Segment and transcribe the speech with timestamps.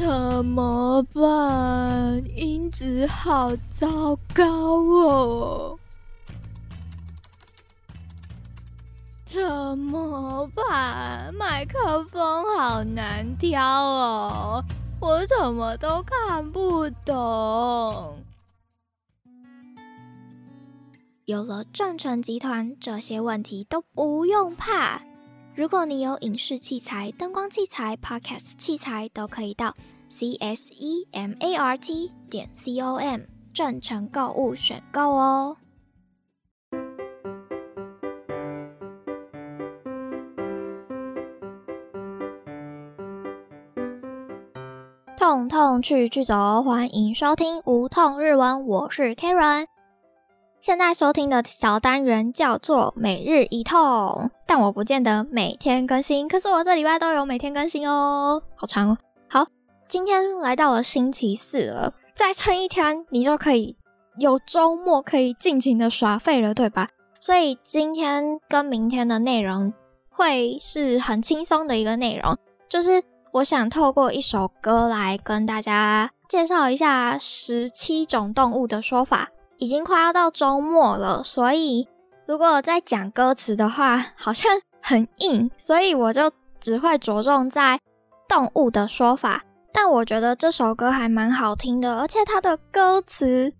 [0.00, 2.24] 怎么办？
[2.34, 5.78] 音质好糟糕哦！
[9.26, 11.30] 怎么办？
[11.34, 14.64] 麦克风好难挑哦，
[15.00, 18.24] 我怎么都看不懂。
[21.26, 25.02] 有了正成集团，这些问题都不用怕。
[25.56, 29.74] 如果你有影视器材、灯光器材、Podcast 器材，都可以到
[30.08, 33.20] c s e m a r t 点 c o m
[33.52, 35.56] 正成购物选购哦。
[45.18, 49.66] 痛痛去去走，欢迎收听无痛日文，我是 Karen。
[50.60, 58.98] 现在收听的小单元叫做每日一痛，但我不见得每天更新，可是我这礼拜都有每天更新哦，好长哦。
[59.26, 59.46] 好，
[59.88, 63.74] 今天来到了星期四了，再撑一天，你就可以
[64.18, 66.90] 有周末可以尽情的耍废了，对吧？
[67.18, 69.72] 所以今天跟明天的内容
[70.10, 72.36] 会是很轻松的一个内容，
[72.68, 73.02] 就是
[73.32, 79.30] 我想透过一首歌来跟大家介绍一下十七种动物的说法。
[79.60, 81.86] 已经快要到周末了，所以
[82.26, 84.50] 如果在讲歌词的话，好像
[84.82, 87.78] 很硬，所以我就只会着重在
[88.26, 89.44] 动物的说法。
[89.70, 93.52] 但我觉得这首歌还蛮好听的，而且它的歌词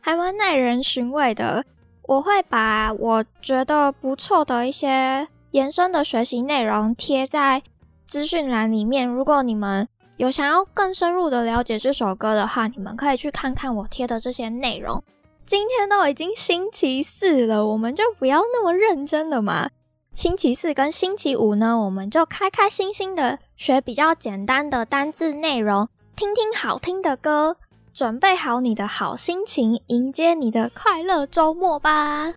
[0.00, 1.64] 还蛮耐人寻味的。
[2.06, 7.62] 我会把我觉得不错的一些延伸的学习内容贴在
[8.06, 9.06] 资讯栏里面。
[9.06, 15.02] 如果你们有想要更深入的了解这首歌的话，你们可以去看看我贴的这些内容。
[15.46, 19.68] 今天都已经星期四了，我们就不要那么认真了嘛。
[20.14, 27.56] 星期四跟星期五呢，我们就开开心心的学比较简单的单字内容，听听好听的歌，
[27.92, 32.34] 准备好你的好心情，迎接你的快乐周末吧。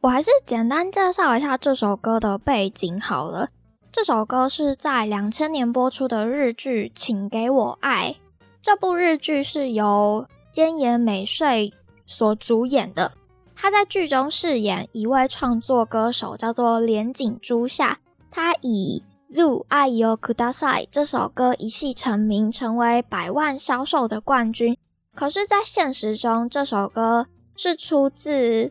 [0.00, 3.50] 我还是简单介绍一下这首歌的背景好了。
[3.92, 8.14] 这首歌是在两千年播出的日剧《请给我爱》，
[8.62, 11.74] 这部日剧是由菅野美穗。
[12.06, 13.12] 所主演的，
[13.54, 17.98] 他在剧中饰演一位创作歌手，叫做连井朱夏。
[18.30, 19.02] 他以
[19.34, 24.76] 《Zoo I Yo Kudasai》这首歌一戏成名，成为百万销售的冠军。
[25.14, 28.70] 可是，在现实中，这首歌是出自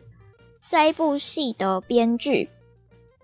[0.66, 2.50] 这一部戏的编剧。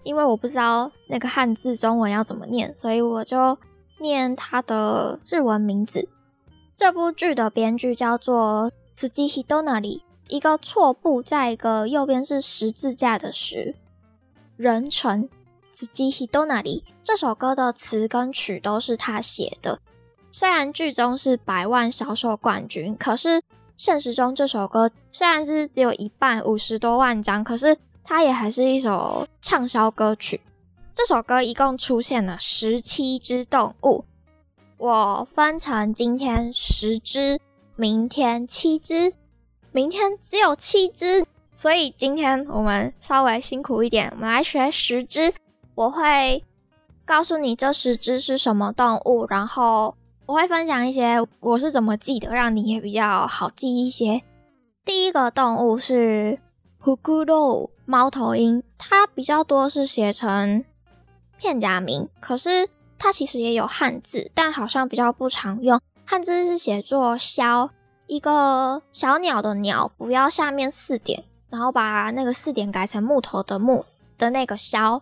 [0.02, 3.56] 因为我不知道那个汉字中文要怎么念，所以我就
[4.00, 6.08] 念他的日文名字。
[6.76, 8.70] 这部剧的编剧叫做。
[8.92, 13.74] 司机 hito 那里一个错步，在一个右边是十字架的十
[14.56, 15.28] 人称。
[15.70, 19.78] 司机 hito 那里这首歌的词跟曲都是他写的。
[20.30, 23.40] 虽然剧中是百万销售冠军，可是
[23.78, 30.42] 现实中这首歌虽然是只有一半五十多万张，可是它也还是一首畅销歌曲。
[30.94, 34.04] 这首歌一共出现了十七只动物，
[34.76, 37.40] 我分成今天十只。
[37.76, 39.14] 明天七只，
[39.72, 45.32] 明天只有七只，所以今天我们稍微辛苦一点，我们来学十只。
[45.74, 46.44] 我会
[47.06, 49.94] 告诉你这十只是什么动物，然后
[50.26, 54.22] 我会分享一些我是怎么记的，让你也比较好记一些。
[54.84, 56.38] 第一个动物是
[56.82, 60.62] hukuro 猫头鹰，它比较多是写成
[61.38, 62.68] 片假名，可是
[62.98, 65.80] 它其实也有汉字，但好像比较不常用。
[66.12, 67.70] 汉字是写作“枭”，
[68.06, 73.86] 一个小鸟的“鸟”，不要下面四点，然后把那个四点改成木头的“木”
[74.18, 75.00] 的那个“枭”。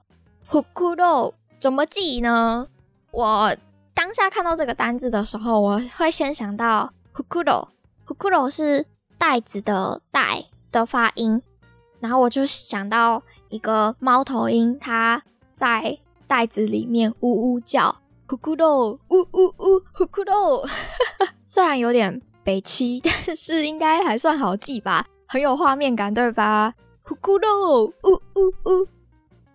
[0.49, 2.69] hukuro 怎么记呢？
[3.11, 3.57] 我
[3.93, 8.87] 当下看到这个单字的时候，我会先想到 hukuro，hukuro 是
[9.19, 11.43] 袋子的“袋”的发音，
[11.99, 15.21] 然后我就想到一个猫头鹰，它
[15.57, 17.97] 在袋子里面呜呜叫。
[18.31, 20.65] 呼咕豆，呜呜呜，呼咕豆，
[21.45, 26.73] 虽然有点北七， 但是应该还算好记吧，很有画面感，对吧？
[27.03, 28.87] 呼咕豆，呜呜呜。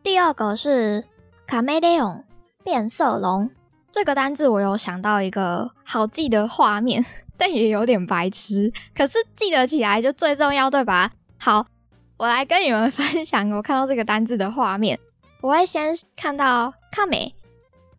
[0.04, 1.06] 第二个是
[1.48, 2.26] 卡梅利昂，
[2.66, 3.50] 变色龙。
[3.94, 7.06] 这个单字我有想到一个好记的画面，
[7.38, 11.12] 但也有点白痴，可是记得起来就最重要，对吧？
[11.40, 11.66] 好，
[12.18, 15.00] 我来跟你们分享我看到这个单字的画面。
[15.40, 17.34] 我会先看到卡梅。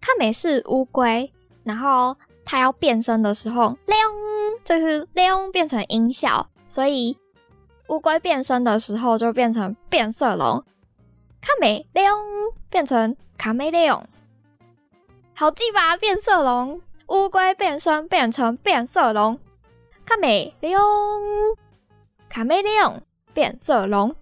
[0.06, 1.32] 它美是乌龟，
[1.64, 3.98] 然后它要变身的时候，亮，
[4.64, 7.18] 这是亮变成音效，所以
[7.88, 10.62] 乌龟变身的时候就变成变色龙。
[11.40, 12.16] 卡美亮
[12.70, 14.06] 变成卡梅利翁，
[15.34, 15.96] 好记吧？
[15.96, 19.40] 变色龙，乌龟变身变成变色龙。
[20.04, 20.82] 卡梅利翁，
[22.28, 23.02] 卡梅利翁，
[23.34, 24.14] 变色龙。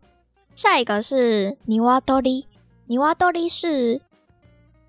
[0.54, 2.46] 下一个是尼瓦多利，
[2.86, 4.00] 尼瓦多利是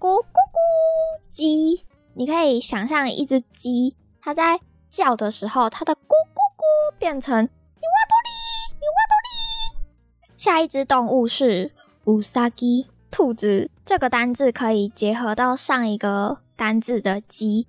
[0.05, 1.83] 咕咕咕鸡。
[2.13, 8.29] 你可以想象一只鸡，它在叫的时候，它的咕咕咕变成尼瓦多利，
[8.75, 10.37] 尼瓦多利。
[10.37, 11.71] 下一只动物是
[12.03, 13.71] 乌萨鸡，兔子。
[13.83, 17.65] 这个单字可以结合到上一个单字的鸡。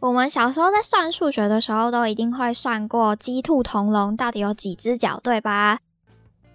[0.00, 5.78] 我们小时候在算数学的时候，都一定会算过鸡、兔、同笼到底有几只脚，对吧？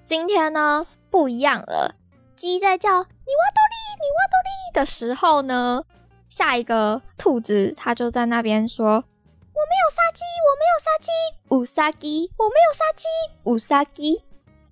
[0.05, 1.95] 今天呢不一样了，
[2.39, 5.83] 鸡在叫“你挖多利，你挖多利”的时候呢，
[6.29, 11.11] 下一个兔子它就在那边说：“我没有杀鸡，我没有杀鸡，
[11.49, 13.05] 五杀鸡，我没有杀鸡，
[13.43, 14.23] 五杀鸡。”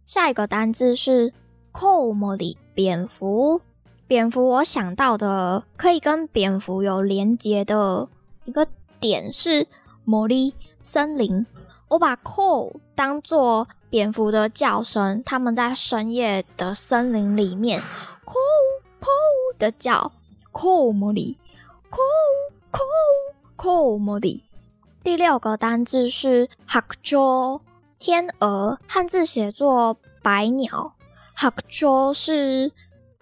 [0.08, 1.34] 下一个单字是
[1.74, 3.60] “comoli”，蝙蝠。
[4.08, 8.08] 蝙蝠，我想到的可以跟蝙蝠有连接的。
[8.46, 8.66] 一个
[9.02, 9.68] 点是
[10.06, 11.46] 魔力森林，
[11.90, 17.82] 我把 call 当做蝙蝠的叫声，他们在深夜的森林里面
[18.26, 20.12] call call 的叫
[20.52, 21.38] call 魔力
[21.90, 24.44] call call call 魔力。
[25.04, 27.62] 第六个单字是 hakjo
[27.98, 30.96] 天鹅，汉字写作白鸟。
[31.38, 32.74] hakjo 是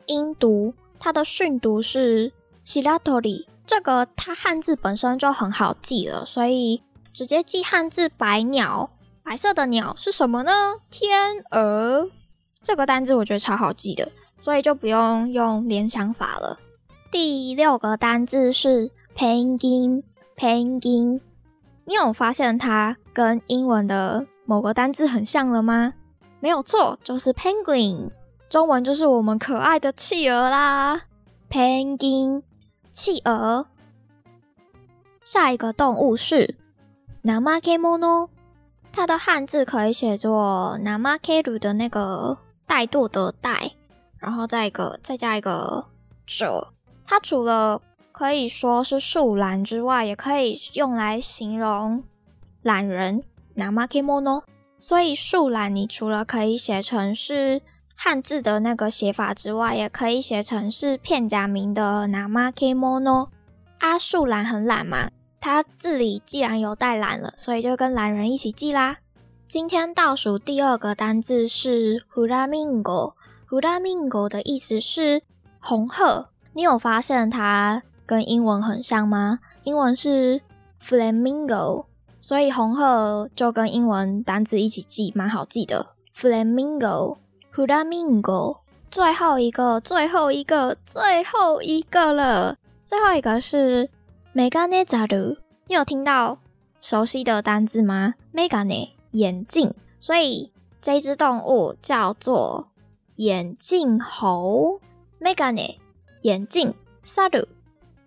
[0.07, 2.33] 音读，它的训读是
[2.63, 3.47] s i l a t o r i。
[3.67, 6.81] 这个它汉字本身就很好记了，所以
[7.15, 8.89] 直接记汉字“白鸟”。
[9.23, 10.51] 白色的鸟是什么呢？
[10.91, 12.09] 天鹅。
[12.61, 16.59] 这个单字我觉得超好记的，所以就不用用联想法了。
[17.09, 21.21] 第六个单字是 penguin，penguin。
[21.85, 25.93] 你有发现它跟英文的某个单字很像了吗？
[26.41, 28.09] 没有错，就是 penguin。
[28.49, 31.03] 中文就是我们可爱的企鹅啦
[31.49, 32.43] ，penguin。
[32.91, 33.67] 企鹅，
[35.23, 36.57] 下一个动物是
[37.25, 38.29] namakemono，
[38.91, 42.37] 它的汉字可以写作 namakeru 的那个
[42.67, 43.71] 怠惰的怠，
[44.19, 45.85] 然后再一个再加一个
[46.27, 46.67] 者。
[47.05, 47.81] 它除了
[48.11, 52.03] 可以说是树懒之外，也可以用来形容
[52.61, 53.23] 懒人
[53.57, 54.43] namakemono。
[54.79, 57.61] 所以树懒，你除了可以写成是。
[57.97, 63.29] 汉字的那个写法之外，也可以写成是片假名的 namakemono。
[63.79, 65.09] 阿树懒很懒嘛，
[65.45, 68.97] 它这里既然有带懒了，所以就跟懒人一起记啦。
[69.47, 73.13] 今天倒数第二个单字是 flamingo。
[73.47, 75.21] flamingo 的意思是
[75.59, 76.29] 红鹤。
[76.53, 79.37] 你有发现它跟英文很像吗？
[79.65, 80.41] 英文是
[80.83, 81.85] flamingo，
[82.19, 85.89] 所以红鹤就跟英文单字一起记，蛮好记的。
[86.17, 87.17] flamingo。
[87.53, 88.57] Flamingo，
[88.89, 92.57] 最后一个，最后一个，最后一个了。
[92.83, 93.87] 最后一个是
[94.35, 96.39] Megane 你有听到
[96.81, 100.51] 熟悉的单字吗？Megane 眼镜，所以
[100.81, 102.67] 这只动物叫做
[103.15, 104.81] 眼镜猴。
[105.21, 105.77] Megane
[106.23, 106.73] 眼镜
[107.05, 107.45] ，Saru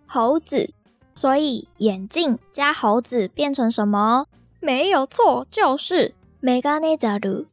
[0.07, 0.75] 猴子，
[1.15, 4.27] 所以眼镜加猴子变成什么？
[4.61, 7.47] 没有错，就是 Megane Zaru。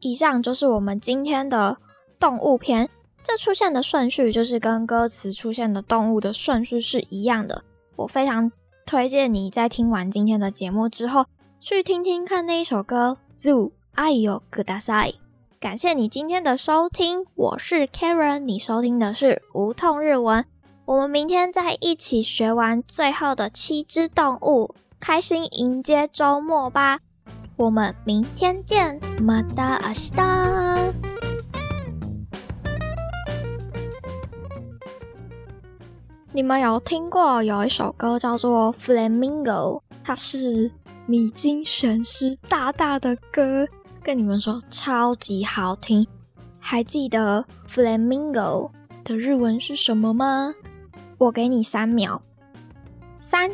[0.00, 1.78] 以上就是我们今天的
[2.18, 2.90] 动物篇，
[3.22, 7.64] 这出现的顺序就是跟歌词出现的动物的顺序是一样的。
[8.00, 8.50] 我非常
[8.86, 11.26] 推荐你在听完今天的节目之后，
[11.60, 15.08] 去听听看那一首歌《Zoo 爱哟格达赛》。
[15.60, 20.46] 感谢你今天的收听，我是 Karen，你收听的是无痛日文。
[20.86, 27.00] 我们明天再一起学完最后的七只动物，开心迎接周末吧。
[27.56, 30.10] 我们明天见，马达阿西
[36.32, 39.42] 你们有听过有一首歌叫做《Flamingo》，
[40.04, 40.70] 它是
[41.04, 43.66] 米津玄师大大的歌，
[44.00, 46.06] 跟你们说超级好听。
[46.60, 48.70] 还记得《Flamingo》
[49.02, 50.54] 的日文是什么吗？
[51.18, 52.22] 我给你三秒，
[53.18, 53.50] 三、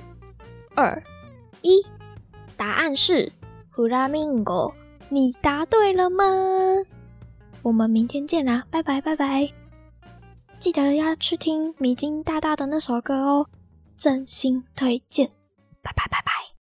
[0.75, 1.03] 二、
[1.63, 1.83] 一，
[2.59, 3.33] 答案是。
[3.75, 4.75] Flamingo，
[5.09, 6.25] 你答对了吗？
[7.63, 9.51] 我们明天见啦，拜拜拜拜！
[10.67, 13.47] 记得要去听米津大大的那首歌哦，
[13.97, 15.29] 真心推荐，
[15.81, 16.47] 拜拜拜拜。